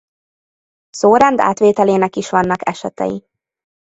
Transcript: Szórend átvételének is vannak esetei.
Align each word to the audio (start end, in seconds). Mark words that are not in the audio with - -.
Szórend 0.89 1.39
átvételének 1.39 2.15
is 2.15 2.29
vannak 2.29 2.67
esetei. 2.67 3.25